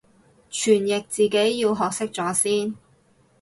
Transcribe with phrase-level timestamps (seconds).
[0.49, 2.75] 傳譯自己要學識咗先